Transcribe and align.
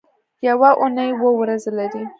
یوه 0.47 0.69
اونۍ 0.79 1.09
اووه 1.15 1.31
ورځې 1.39 1.71
لري 1.77 2.03